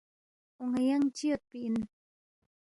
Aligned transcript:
اون٘ا 0.59 0.79
ینگ 0.89 1.05
چِہ 1.15 1.25
یودپی 1.27 1.59
اِن؟ 1.65 1.75